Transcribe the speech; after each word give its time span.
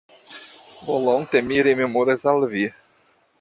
Volonte 0.87 1.43
mi 1.51 1.61
rememoras 1.67 2.25
al 2.33 2.47
Vi. 2.55 2.65